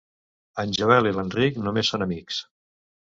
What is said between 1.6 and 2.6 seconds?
només són amics.